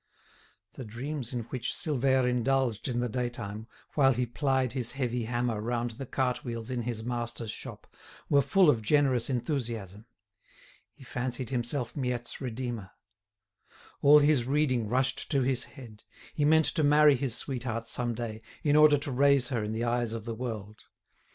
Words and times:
The 0.73 0.83
dreams 0.83 1.31
in 1.31 1.41
which 1.51 1.71
Silvère 1.71 2.27
indulged 2.27 2.87
in 2.87 3.01
the 3.01 3.07
daytime, 3.07 3.67
while 3.93 4.13
he 4.13 4.25
plied 4.25 4.73
his 4.73 4.93
heavy 4.93 5.25
hammer 5.25 5.61
round 5.61 5.91
the 5.91 6.07
cartwheels 6.07 6.71
in 6.71 6.81
his 6.81 7.03
master's 7.03 7.51
shop, 7.51 7.85
were 8.27 8.41
full 8.41 8.71
of 8.71 8.81
generous 8.81 9.29
enthusiasm. 9.29 10.07
He 10.91 11.03
fancied 11.03 11.51
himself 11.51 11.95
Miette's 11.95 12.41
redeemer. 12.41 12.89
All 14.01 14.17
his 14.17 14.45
reading 14.45 14.89
rushed 14.89 15.29
to 15.29 15.43
his 15.43 15.65
head; 15.65 16.03
he 16.33 16.45
meant 16.45 16.65
to 16.73 16.83
marry 16.83 17.15
his 17.15 17.35
sweetheart 17.37 17.87
some 17.87 18.15
day, 18.15 18.41
in 18.63 18.75
order 18.75 18.97
to 18.97 19.11
raise 19.11 19.49
her 19.49 19.63
in 19.63 19.71
the 19.71 19.83
eyes 19.83 20.13
of 20.13 20.25
the 20.25 20.33
world. 20.33 20.85